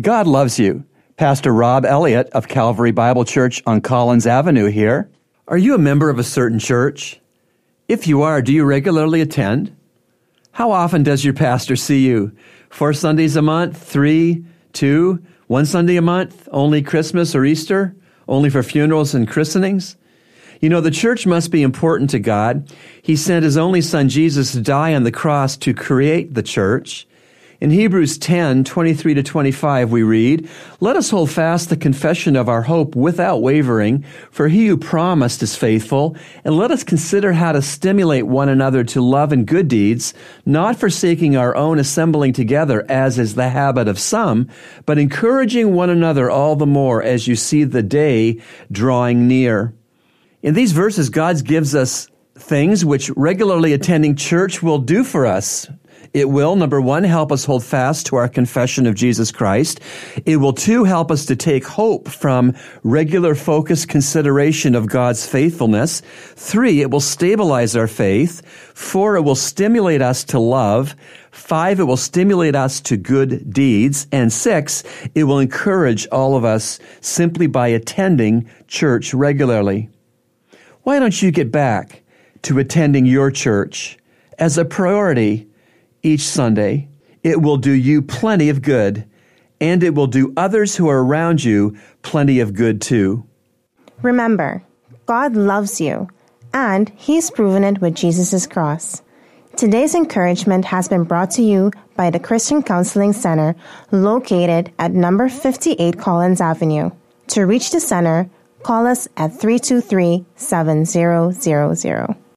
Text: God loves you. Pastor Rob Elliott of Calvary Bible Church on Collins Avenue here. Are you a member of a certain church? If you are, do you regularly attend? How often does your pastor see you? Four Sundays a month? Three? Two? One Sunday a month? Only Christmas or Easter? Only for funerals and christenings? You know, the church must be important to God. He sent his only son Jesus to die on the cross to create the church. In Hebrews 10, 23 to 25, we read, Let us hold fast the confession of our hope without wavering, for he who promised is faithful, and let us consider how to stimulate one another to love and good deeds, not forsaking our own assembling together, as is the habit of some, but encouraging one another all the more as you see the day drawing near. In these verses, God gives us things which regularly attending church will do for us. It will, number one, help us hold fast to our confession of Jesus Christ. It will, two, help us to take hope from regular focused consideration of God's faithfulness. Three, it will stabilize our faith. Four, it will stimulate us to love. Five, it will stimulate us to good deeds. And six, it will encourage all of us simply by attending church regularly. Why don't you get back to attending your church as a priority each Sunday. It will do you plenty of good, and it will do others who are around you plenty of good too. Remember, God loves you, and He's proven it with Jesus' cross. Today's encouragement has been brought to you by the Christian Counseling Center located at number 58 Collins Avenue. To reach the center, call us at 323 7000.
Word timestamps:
God 0.00 0.26
loves 0.26 0.58
you. 0.58 0.84
Pastor 1.16 1.52
Rob 1.52 1.84
Elliott 1.84 2.30
of 2.30 2.48
Calvary 2.48 2.90
Bible 2.90 3.24
Church 3.24 3.62
on 3.66 3.82
Collins 3.82 4.26
Avenue 4.26 4.70
here. 4.70 5.10
Are 5.46 5.58
you 5.58 5.74
a 5.74 5.78
member 5.78 6.08
of 6.08 6.18
a 6.18 6.24
certain 6.24 6.58
church? 6.58 7.20
If 7.86 8.06
you 8.06 8.22
are, 8.22 8.40
do 8.40 8.52
you 8.52 8.64
regularly 8.64 9.20
attend? 9.20 9.76
How 10.52 10.70
often 10.70 11.02
does 11.02 11.22
your 11.22 11.34
pastor 11.34 11.76
see 11.76 12.06
you? 12.06 12.34
Four 12.70 12.94
Sundays 12.94 13.36
a 13.36 13.42
month? 13.42 13.76
Three? 13.82 14.44
Two? 14.72 15.22
One 15.48 15.66
Sunday 15.66 15.96
a 15.96 16.02
month? 16.02 16.48
Only 16.50 16.80
Christmas 16.80 17.34
or 17.34 17.44
Easter? 17.44 17.94
Only 18.26 18.48
for 18.48 18.62
funerals 18.62 19.14
and 19.14 19.28
christenings? 19.28 19.96
You 20.60 20.70
know, 20.70 20.80
the 20.80 20.90
church 20.90 21.26
must 21.26 21.50
be 21.50 21.62
important 21.62 22.08
to 22.10 22.20
God. 22.20 22.72
He 23.02 23.16
sent 23.16 23.44
his 23.44 23.58
only 23.58 23.82
son 23.82 24.08
Jesus 24.08 24.52
to 24.52 24.62
die 24.62 24.94
on 24.94 25.02
the 25.02 25.12
cross 25.12 25.58
to 25.58 25.74
create 25.74 26.32
the 26.32 26.42
church. 26.42 27.06
In 27.60 27.70
Hebrews 27.70 28.16
10, 28.16 28.64
23 28.64 29.12
to 29.12 29.22
25, 29.22 29.92
we 29.92 30.02
read, 30.02 30.48
Let 30.80 30.96
us 30.96 31.10
hold 31.10 31.30
fast 31.30 31.68
the 31.68 31.76
confession 31.76 32.34
of 32.34 32.48
our 32.48 32.62
hope 32.62 32.96
without 32.96 33.42
wavering, 33.42 34.02
for 34.30 34.48
he 34.48 34.66
who 34.66 34.78
promised 34.78 35.42
is 35.42 35.54
faithful, 35.56 36.16
and 36.42 36.56
let 36.56 36.70
us 36.70 36.82
consider 36.82 37.34
how 37.34 37.52
to 37.52 37.60
stimulate 37.60 38.26
one 38.26 38.48
another 38.48 38.82
to 38.84 39.02
love 39.02 39.30
and 39.30 39.46
good 39.46 39.68
deeds, 39.68 40.14
not 40.46 40.80
forsaking 40.80 41.36
our 41.36 41.54
own 41.54 41.78
assembling 41.78 42.32
together, 42.32 42.86
as 42.88 43.18
is 43.18 43.34
the 43.34 43.50
habit 43.50 43.88
of 43.88 43.98
some, 43.98 44.48
but 44.86 44.96
encouraging 44.96 45.74
one 45.74 45.90
another 45.90 46.30
all 46.30 46.56
the 46.56 46.64
more 46.64 47.02
as 47.02 47.28
you 47.28 47.36
see 47.36 47.64
the 47.64 47.82
day 47.82 48.40
drawing 48.72 49.28
near. 49.28 49.74
In 50.40 50.54
these 50.54 50.72
verses, 50.72 51.10
God 51.10 51.44
gives 51.44 51.74
us 51.74 52.08
things 52.36 52.86
which 52.86 53.10
regularly 53.10 53.74
attending 53.74 54.16
church 54.16 54.62
will 54.62 54.78
do 54.78 55.04
for 55.04 55.26
us. 55.26 55.68
It 56.12 56.28
will, 56.28 56.56
number 56.56 56.80
one, 56.80 57.04
help 57.04 57.30
us 57.30 57.44
hold 57.44 57.62
fast 57.62 58.06
to 58.06 58.16
our 58.16 58.28
confession 58.28 58.88
of 58.88 58.96
Jesus 58.96 59.30
Christ. 59.30 59.78
It 60.26 60.38
will, 60.38 60.52
two, 60.52 60.82
help 60.82 61.08
us 61.12 61.24
to 61.26 61.36
take 61.36 61.64
hope 61.64 62.08
from 62.08 62.56
regular 62.82 63.36
focused 63.36 63.88
consideration 63.88 64.74
of 64.74 64.88
God's 64.88 65.24
faithfulness. 65.24 66.02
Three, 66.34 66.80
it 66.80 66.90
will 66.90 67.00
stabilize 67.00 67.76
our 67.76 67.86
faith. 67.86 68.44
Four, 68.74 69.14
it 69.14 69.22
will 69.22 69.36
stimulate 69.36 70.02
us 70.02 70.24
to 70.24 70.40
love. 70.40 70.96
Five, 71.30 71.78
it 71.78 71.84
will 71.84 71.96
stimulate 71.96 72.56
us 72.56 72.80
to 72.80 72.96
good 72.96 73.52
deeds. 73.52 74.08
And 74.10 74.32
six, 74.32 74.82
it 75.14 75.24
will 75.24 75.38
encourage 75.38 76.08
all 76.08 76.34
of 76.34 76.44
us 76.44 76.80
simply 77.00 77.46
by 77.46 77.68
attending 77.68 78.50
church 78.66 79.14
regularly. 79.14 79.88
Why 80.82 80.98
don't 80.98 81.22
you 81.22 81.30
get 81.30 81.52
back 81.52 82.02
to 82.42 82.58
attending 82.58 83.06
your 83.06 83.30
church 83.30 83.96
as 84.40 84.58
a 84.58 84.64
priority 84.64 85.46
each 86.02 86.22
Sunday. 86.22 86.88
It 87.22 87.42
will 87.42 87.56
do 87.56 87.72
you 87.72 88.02
plenty 88.02 88.48
of 88.48 88.62
good, 88.62 89.04
and 89.60 89.82
it 89.82 89.94
will 89.94 90.06
do 90.06 90.32
others 90.36 90.76
who 90.76 90.88
are 90.88 91.04
around 91.04 91.44
you 91.44 91.76
plenty 92.02 92.40
of 92.40 92.54
good 92.54 92.80
too. 92.80 93.26
Remember, 94.02 94.62
God 95.06 95.36
loves 95.36 95.80
you, 95.80 96.08
and 96.54 96.88
He's 96.96 97.30
proven 97.30 97.64
it 97.64 97.80
with 97.80 97.94
Jesus' 97.94 98.46
cross. 98.46 99.02
Today's 99.56 99.94
encouragement 99.94 100.64
has 100.64 100.88
been 100.88 101.04
brought 101.04 101.32
to 101.32 101.42
you 101.42 101.70
by 101.96 102.08
the 102.08 102.18
Christian 102.18 102.62
Counseling 102.62 103.12
Center 103.12 103.54
located 103.90 104.72
at 104.78 104.92
number 104.92 105.28
58 105.28 105.98
Collins 105.98 106.40
Avenue. 106.40 106.90
To 107.28 107.44
reach 107.44 107.70
the 107.70 107.80
center, 107.80 108.30
call 108.62 108.86
us 108.86 109.06
at 109.16 109.38
323 109.38 110.24
7000. 110.36 112.19